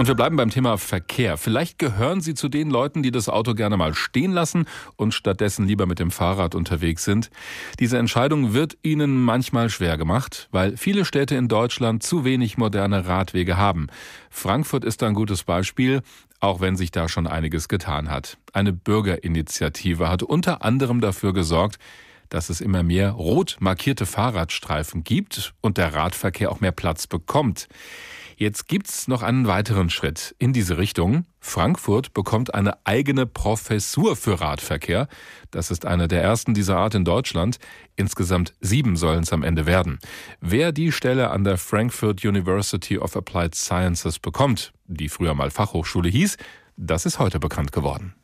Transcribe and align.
Und 0.00 0.06
wir 0.06 0.14
bleiben 0.14 0.36
beim 0.36 0.48
Thema 0.48 0.78
Verkehr. 0.78 1.36
Vielleicht 1.36 1.78
gehören 1.78 2.22
Sie 2.22 2.32
zu 2.32 2.48
den 2.48 2.70
Leuten, 2.70 3.02
die 3.02 3.10
das 3.10 3.28
Auto 3.28 3.52
gerne 3.52 3.76
mal 3.76 3.92
stehen 3.92 4.32
lassen 4.32 4.64
und 4.96 5.12
stattdessen 5.12 5.66
lieber 5.66 5.84
mit 5.84 5.98
dem 5.98 6.10
Fahrrad 6.10 6.54
unterwegs 6.54 7.04
sind. 7.04 7.28
Diese 7.80 7.98
Entscheidung 7.98 8.54
wird 8.54 8.78
Ihnen 8.82 9.22
manchmal 9.22 9.68
schwer 9.68 9.98
gemacht, 9.98 10.48
weil 10.52 10.78
viele 10.78 11.04
Städte 11.04 11.34
in 11.34 11.48
Deutschland 11.48 12.02
zu 12.02 12.24
wenig 12.24 12.56
moderne 12.56 13.08
Radwege 13.08 13.58
haben. 13.58 13.88
Frankfurt 14.30 14.86
ist 14.86 15.02
ein 15.02 15.12
gutes 15.12 15.44
Beispiel, 15.44 16.00
auch 16.40 16.62
wenn 16.62 16.76
sich 16.76 16.92
da 16.92 17.06
schon 17.06 17.26
einiges 17.26 17.68
getan 17.68 18.08
hat. 18.08 18.38
Eine 18.54 18.72
Bürgerinitiative 18.72 20.08
hat 20.08 20.22
unter 20.22 20.64
anderem 20.64 21.02
dafür 21.02 21.34
gesorgt, 21.34 21.78
dass 22.30 22.48
es 22.48 22.62
immer 22.62 22.82
mehr 22.82 23.10
rot 23.10 23.58
markierte 23.60 24.06
Fahrradstreifen 24.06 25.04
gibt 25.04 25.52
und 25.60 25.76
der 25.76 25.92
Radverkehr 25.92 26.50
auch 26.50 26.60
mehr 26.60 26.72
Platz 26.72 27.06
bekommt. 27.06 27.68
Jetzt 28.40 28.68
gibt's 28.68 29.06
noch 29.06 29.22
einen 29.22 29.46
weiteren 29.46 29.90
Schritt 29.90 30.34
in 30.38 30.54
diese 30.54 30.78
Richtung. 30.78 31.26
Frankfurt 31.40 32.14
bekommt 32.14 32.54
eine 32.54 32.86
eigene 32.86 33.26
Professur 33.26 34.16
für 34.16 34.40
Radverkehr. 34.40 35.08
Das 35.50 35.70
ist 35.70 35.84
eine 35.84 36.08
der 36.08 36.22
ersten 36.22 36.54
dieser 36.54 36.78
Art 36.78 36.94
in 36.94 37.04
Deutschland. 37.04 37.58
Insgesamt 37.96 38.54
sieben 38.62 38.96
sollen 38.96 39.24
es 39.24 39.34
am 39.34 39.42
Ende 39.42 39.66
werden. 39.66 39.98
Wer 40.40 40.72
die 40.72 40.90
Stelle 40.90 41.28
an 41.28 41.44
der 41.44 41.58
Frankfurt 41.58 42.24
University 42.24 42.96
of 42.96 43.14
Applied 43.14 43.54
Sciences 43.54 44.18
bekommt, 44.18 44.72
die 44.86 45.10
früher 45.10 45.34
mal 45.34 45.50
Fachhochschule 45.50 46.08
hieß, 46.08 46.38
das 46.78 47.04
ist 47.04 47.18
heute 47.18 47.40
bekannt 47.40 47.72
geworden. 47.72 48.14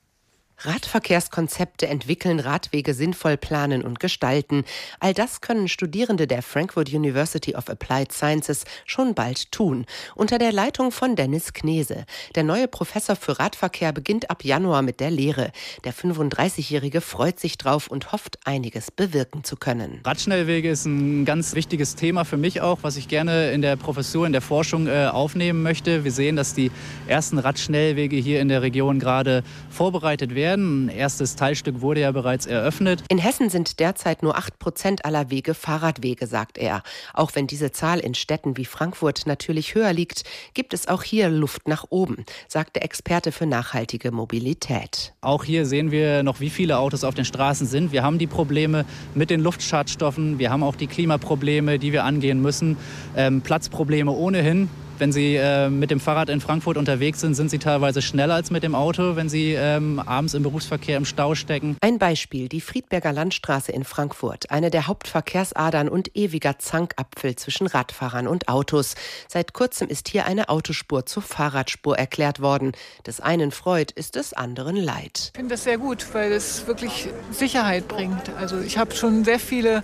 Radverkehrskonzepte 0.60 1.87
entwickeln, 1.87 2.41
Radwege 2.41 2.95
sinnvoll 2.95 3.37
planen 3.37 3.83
und 3.83 4.01
gestalten. 4.01 4.65
All 5.01 5.12
das 5.12 5.42
können 5.42 5.69
Studierende 5.69 6.27
der 6.27 6.42
Frankfurt 6.42 6.92
University 6.92 7.55
of 7.55 7.69
Applied 7.69 8.10
Sciences 8.10 8.65
schon 8.87 9.15
bald 9.15 9.52
tun. 9.52 9.84
Unter 10.15 10.38
der 10.38 10.52
Leitung 10.52 10.92
von 10.92 11.15
Dennis 11.15 11.52
Knese. 11.52 12.06
Der 12.34 12.42
neue 12.42 12.69
Professor 12.69 13.16
für 13.16 13.38
Radverkehr 13.38 13.92
beginnt 13.92 14.30
ab 14.30 14.45
Januar 14.45 14.80
mit 14.80 15.01
der 15.01 15.10
Lehre. 15.10 15.52
Der 15.84 15.93
35-Jährige 15.93 17.02
freut 17.02 17.38
sich 17.38 17.59
drauf 17.59 17.88
und 17.88 18.12
hofft, 18.12 18.38
einiges 18.45 18.90
bewirken 18.90 19.45
zu 19.45 19.57
können. 19.57 20.01
Radschnellwege 20.04 20.71
ist 20.71 20.87
ein 20.87 21.27
ganz 21.27 21.54
wichtiges 21.54 21.96
Thema 21.96 22.24
für 22.24 22.38
mich 22.38 22.62
auch, 22.62 22.79
was 22.80 22.96
ich 22.96 23.09
gerne 23.09 23.51
in 23.51 23.60
der 23.60 23.77
Professur, 23.77 24.27
in 24.27 24.32
der 24.32 24.43
Forschung 24.43 24.87
äh, 24.87 25.07
aufnehmen 25.07 25.62
möchte. 25.62 26.04
Wir 26.04 26.12
sehen, 26.12 26.37
dass 26.37 26.54
die 26.54 26.71
ersten 27.07 27.38
Radschnellwege 27.38 28.16
hier 28.16 28.40
in 28.40 28.49
der 28.49 28.62
Region 28.62 28.99
gerade 28.99 29.43
vorbereitet 29.68 30.34
werden 30.34 30.46
werden. 30.47 30.87
Ein 30.87 30.89
erstes 30.91 31.35
Teilstück 31.35 31.80
wurde 31.80 32.02
ja 32.02 32.13
bereits 32.13 32.47
eröffnet. 32.47 33.02
In 33.09 33.19
Hessen 33.19 33.51
sind 33.51 33.80
derzeit 33.80 34.23
nur 34.23 34.39
8 34.39 34.61
Prozent 34.61 35.05
aller 35.05 35.29
Wege 35.29 35.55
Fahrradwege, 35.55 36.29
sagt 36.29 36.57
er. 36.57 36.85
Auch 37.15 37.33
wenn 37.35 37.49
diese 37.49 37.73
Zahl 37.73 37.99
in 37.99 38.15
Städten 38.15 38.57
wie 38.57 38.65
Frankfurt 38.65 39.27
natürlich 39.27 39.74
höher 39.74 39.93
liegt, 39.93 40.23
gibt 40.55 40.73
es 40.73 40.87
auch 40.87 41.02
hier 41.02 41.29
Luft 41.29 41.67
nach 41.67 41.87
oben, 41.91 42.24
sagt 42.47 42.77
der 42.77 42.85
Experte 42.85 43.33
für 43.33 43.47
nachhaltige 43.47 44.13
Mobilität. 44.13 45.15
Auch 45.21 45.43
hier 45.43 45.67
sehen 45.67 45.91
wir 45.91 46.23
noch, 46.23 46.39
wie 46.39 46.51
viele 46.51 46.79
Autos 46.79 47.02
auf 47.02 47.15
den 47.15 47.24
Straßen 47.24 47.67
sind. 47.67 47.91
Wir 47.91 48.05
haben 48.05 48.19
die 48.19 48.29
Probleme 48.29 48.85
mit 49.17 49.30
den 49.30 49.41
Luftschadstoffen. 49.41 50.39
Wir 50.39 50.51
haben 50.51 50.63
auch 50.63 50.77
die 50.77 50.87
Klimaprobleme, 50.87 51.80
die 51.80 51.93
wir 51.93 52.05
angehen 52.05 52.41
müssen. 52.41 52.77
Ähm, 53.17 53.41
Platzprobleme 53.41 54.13
ohnehin. 54.13 54.69
Wenn 54.99 55.13
Sie 55.13 55.37
äh, 55.37 55.69
mit 55.69 55.91
dem 55.91 56.01
Fahrrad 56.01 56.30
in 56.30 56.41
Frankfurt 56.41 56.79
unterwegs 56.79 57.21
sind, 57.21 57.35
sind 57.35 57.51
Sie 57.51 57.59
teilweise 57.59 58.01
schneller 58.01 58.35
als 58.35 58.51
mit 58.51 58.63
dem 58.63 58.75
Auto, 58.75 59.15
wenn 59.15 59.29
Sie 59.29 59.52
ähm, 59.52 59.99
abends 59.99 60.33
im 60.33 60.43
Berufsverkehr 60.43 60.97
im 60.97 61.05
Stau 61.05 61.35
stecken. 61.35 61.77
Ein 61.83 61.99
Beispiel, 61.99 62.49
die 62.49 62.63
Friedberger 62.63 63.13
Landstraße 63.13 63.73
in 63.73 63.85
Frankfurt, 63.85 64.50
eine 64.50 64.71
der 64.71 64.87
Hauptverkehrsadern 64.87 65.91
und 65.91 66.17
ewiger 66.17 66.59
Zankapfel 66.59 67.37
zwischen 67.37 67.67
Radfahrern 67.67 68.27
und 68.27 68.49
Autos. 68.49 68.94
Seit 69.28 69.53
kurzem 69.53 69.89
ist 69.89 70.09
hier 70.09 70.25
eine 70.25 70.49
Autospur 70.49 71.05
zur 71.05 71.22
Fahrradspur 71.22 71.99
erklärt 71.99 72.41
worden. 72.41 72.72
Des 73.06 73.21
einen 73.21 73.50
freut, 73.50 73.91
ist 73.91 74.15
des 74.15 74.33
anderen 74.33 74.77
leid. 74.77 75.33
Ich 75.34 75.39
finde 75.39 75.55
das 75.55 75.65
sehr 75.65 75.77
gut, 75.77 76.06
weil 76.15 76.33
es 76.33 76.67
wirklich 76.67 77.09
Sicherheit 77.31 77.87
bringt. 77.87 78.31
Also 78.39 78.61
ich 78.61 78.79
habe 78.79 78.95
schon 78.95 79.25
sehr 79.25 79.41
viele 79.41 79.83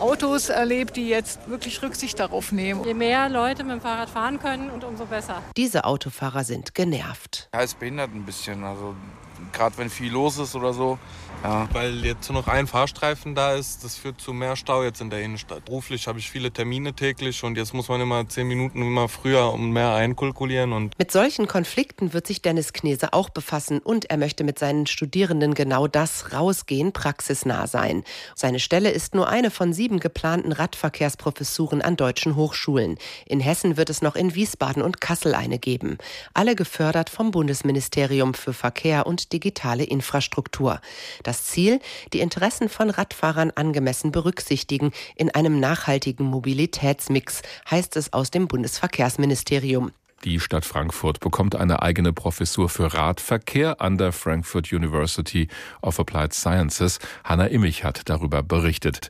Autos 0.00 0.48
erlebt, 0.48 0.96
die 0.96 1.08
jetzt 1.08 1.48
wirklich 1.48 1.82
Rücksicht 1.82 2.18
darauf 2.18 2.52
nehmen. 2.52 2.84
Je 2.84 2.94
mehr 2.94 3.28
Leute 3.28 3.64
mit 3.64 3.72
dem 3.72 3.80
Fahrrad 3.80 4.08
fahren 4.08 4.38
können 4.40 4.70
und 4.70 4.82
umso 4.82 5.04
besser. 5.04 5.42
Diese 5.56 5.84
Autofahrer 5.84 6.44
sind 6.44 6.74
genervt. 6.74 7.48
Heißt 7.54 7.78
behindert 7.78 8.14
ein 8.14 8.24
bisschen. 8.24 8.64
Also 8.64 8.94
gerade 9.52 9.78
wenn 9.78 9.90
viel 9.90 10.12
los 10.12 10.38
ist 10.38 10.54
oder 10.54 10.72
so. 10.72 10.98
Ja. 11.42 11.68
Weil 11.72 12.04
jetzt 12.04 12.28
nur 12.28 12.40
noch 12.40 12.48
ein 12.48 12.66
Fahrstreifen 12.66 13.34
da 13.34 13.54
ist, 13.54 13.82
das 13.82 13.96
führt 13.96 14.20
zu 14.20 14.32
mehr 14.32 14.56
Stau 14.56 14.82
jetzt 14.82 15.00
in 15.00 15.08
der 15.08 15.22
Innenstadt. 15.22 15.64
Beruflich 15.64 16.06
habe 16.06 16.18
ich 16.18 16.30
viele 16.30 16.50
Termine 16.50 16.92
täglich 16.92 17.42
und 17.44 17.56
jetzt 17.56 17.72
muss 17.72 17.88
man 17.88 18.00
immer 18.00 18.28
zehn 18.28 18.46
Minuten 18.46 18.82
immer 18.82 19.08
früher 19.08 19.50
und 19.52 19.72
mehr 19.72 19.94
einkalkulieren. 19.94 20.72
Und 20.72 20.98
mit 20.98 21.10
solchen 21.10 21.46
Konflikten 21.46 22.12
wird 22.12 22.26
sich 22.26 22.42
Dennis 22.42 22.72
Knese 22.72 23.14
auch 23.14 23.30
befassen 23.30 23.78
und 23.78 24.10
er 24.10 24.18
möchte 24.18 24.44
mit 24.44 24.58
seinen 24.58 24.86
Studierenden 24.86 25.54
genau 25.54 25.86
das 25.86 26.32
rausgehen, 26.34 26.92
praxisnah 26.92 27.66
sein. 27.66 28.04
Seine 28.34 28.60
Stelle 28.60 28.90
ist 28.90 29.14
nur 29.14 29.28
eine 29.28 29.50
von 29.50 29.72
sieben 29.72 29.98
geplanten 29.98 30.52
Radverkehrsprofessuren 30.52 31.80
an 31.80 31.96
deutschen 31.96 32.36
Hochschulen. 32.36 32.98
In 33.24 33.40
Hessen 33.40 33.78
wird 33.78 33.88
es 33.88 34.02
noch 34.02 34.14
in 34.14 34.34
Wiesbaden 34.34 34.82
und 34.82 35.00
Kassel 35.00 35.34
eine 35.34 35.58
geben. 35.58 35.96
Alle 36.34 36.54
gefördert 36.54 37.08
vom 37.08 37.30
Bundesministerium 37.30 38.34
für 38.34 38.52
Verkehr 38.52 39.06
digitale 39.32 39.84
Infrastruktur. 39.84 40.80
Das 41.22 41.44
Ziel, 41.44 41.80
die 42.12 42.20
Interessen 42.20 42.68
von 42.68 42.90
Radfahrern 42.90 43.50
angemessen 43.50 44.12
berücksichtigen 44.12 44.92
in 45.16 45.30
einem 45.30 45.60
nachhaltigen 45.60 46.26
Mobilitätsmix, 46.26 47.42
heißt 47.70 47.96
es 47.96 48.12
aus 48.12 48.30
dem 48.30 48.48
Bundesverkehrsministerium. 48.48 49.92
Die 50.24 50.38
Stadt 50.38 50.66
Frankfurt 50.66 51.20
bekommt 51.20 51.56
eine 51.56 51.80
eigene 51.80 52.12
Professur 52.12 52.68
für 52.68 52.92
Radverkehr 52.92 53.80
an 53.80 53.96
der 53.96 54.12
Frankfurt 54.12 54.70
University 54.70 55.48
of 55.80 55.98
Applied 55.98 56.34
Sciences. 56.34 56.98
Hanna 57.24 57.46
Immich 57.46 57.84
hat 57.84 58.02
darüber 58.04 58.42
berichtet. 58.42 58.98